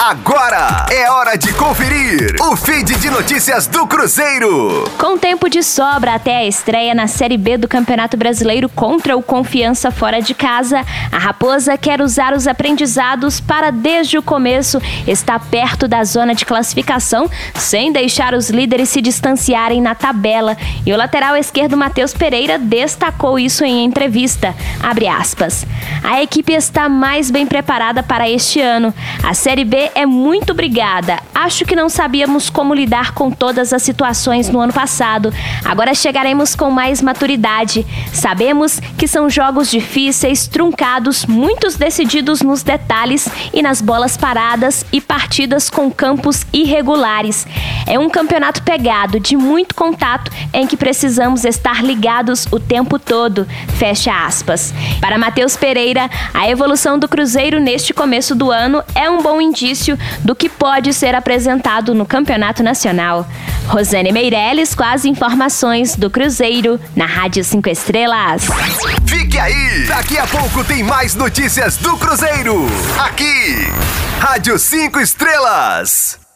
Agora 0.00 0.86
é 0.92 1.10
hora 1.10 1.36
de 1.36 1.52
conferir 1.54 2.36
o 2.40 2.54
feed 2.54 2.94
de 2.98 3.10
notícias 3.10 3.66
do 3.66 3.84
Cruzeiro. 3.84 4.88
Com 4.96 5.18
tempo 5.18 5.50
de 5.50 5.60
sobra 5.60 6.14
até 6.14 6.36
a 6.36 6.46
estreia 6.46 6.94
na 6.94 7.08
Série 7.08 7.36
B 7.36 7.58
do 7.58 7.66
Campeonato 7.66 8.16
Brasileiro 8.16 8.68
contra 8.68 9.16
o 9.16 9.22
Confiança 9.22 9.90
fora 9.90 10.20
de 10.22 10.34
casa, 10.34 10.84
a 11.10 11.18
Raposa 11.18 11.76
quer 11.76 12.00
usar 12.00 12.32
os 12.32 12.46
aprendizados 12.46 13.40
para, 13.40 13.72
desde 13.72 14.16
o 14.16 14.22
começo, 14.22 14.80
estar 15.04 15.40
perto 15.40 15.88
da 15.88 16.04
zona 16.04 16.32
de 16.32 16.46
classificação, 16.46 17.28
sem 17.56 17.90
deixar 17.90 18.34
os 18.34 18.50
líderes 18.50 18.90
se 18.90 19.02
distanciarem 19.02 19.82
na 19.82 19.96
tabela. 19.96 20.56
E 20.86 20.92
o 20.92 20.96
lateral 20.96 21.36
esquerdo 21.36 21.76
Matheus 21.76 22.14
Pereira 22.14 22.56
destacou 22.56 23.36
isso 23.36 23.64
em 23.64 23.84
entrevista. 23.84 24.54
Abre 24.80 25.08
aspas. 25.08 25.66
A 26.04 26.22
equipe 26.22 26.52
está 26.52 26.88
mais 26.88 27.32
bem 27.32 27.46
preparada 27.46 28.00
para 28.00 28.30
este 28.30 28.60
ano. 28.60 28.94
A 29.24 29.34
Série 29.34 29.64
B 29.64 29.87
é 29.94 30.04
muito 30.04 30.52
obrigada. 30.52 31.18
Acho 31.34 31.64
que 31.64 31.76
não 31.76 31.88
sabíamos 31.88 32.50
como 32.50 32.74
lidar 32.74 33.12
com 33.12 33.30
todas 33.30 33.72
as 33.72 33.82
situações 33.82 34.48
no 34.48 34.60
ano 34.60 34.72
passado. 34.72 35.32
Agora 35.64 35.94
chegaremos 35.94 36.54
com 36.54 36.70
mais 36.70 37.00
maturidade. 37.00 37.86
Sabemos 38.12 38.80
que 38.98 39.06
são 39.06 39.30
jogos 39.30 39.70
difíceis, 39.70 40.46
truncados, 40.46 41.24
muitos 41.26 41.76
decididos 41.76 42.42
nos 42.42 42.62
detalhes 42.62 43.28
e 43.52 43.62
nas 43.62 43.80
bolas 43.80 44.16
paradas 44.16 44.84
e 44.92 45.00
partidas 45.00 45.70
com 45.70 45.90
campos 45.90 46.44
irregulares. 46.52 47.46
É 47.86 47.98
um 47.98 48.10
campeonato 48.10 48.62
pegado, 48.62 49.18
de 49.18 49.36
muito 49.36 49.74
contato, 49.74 50.30
em 50.52 50.66
que 50.66 50.76
precisamos 50.76 51.44
estar 51.44 51.82
ligados 51.82 52.46
o 52.50 52.60
tempo 52.60 52.98
todo. 52.98 53.46
Fecha 53.78 54.12
aspas. 54.26 54.74
Para 55.00 55.18
Matheus 55.18 55.56
Pereira, 55.56 56.10
a 56.34 56.48
evolução 56.48 56.98
do 56.98 57.08
Cruzeiro 57.08 57.60
neste 57.60 57.94
começo 57.94 58.34
do 58.34 58.50
ano 58.50 58.82
é 58.94 59.08
um 59.08 59.22
bom 59.22 59.40
indício 59.40 59.77
do 60.24 60.34
que 60.34 60.48
pode 60.48 60.92
ser 60.92 61.14
apresentado 61.14 61.94
no 61.94 62.06
Campeonato 62.06 62.62
Nacional. 62.62 63.26
Rosane 63.66 64.12
Meirelles 64.12 64.74
com 64.74 64.82
as 64.82 65.04
informações 65.04 65.94
do 65.94 66.10
Cruzeiro 66.10 66.80
na 66.96 67.06
Rádio 67.06 67.44
5 67.44 67.68
Estrelas. 67.68 68.42
Fique 69.06 69.38
aí! 69.38 69.86
Daqui 69.86 70.18
a 70.18 70.26
pouco 70.26 70.64
tem 70.64 70.82
mais 70.82 71.14
notícias 71.14 71.76
do 71.76 71.96
Cruzeiro. 71.96 72.66
Aqui, 72.98 73.68
Rádio 74.20 74.58
5 74.58 75.00
Estrelas. 75.00 76.27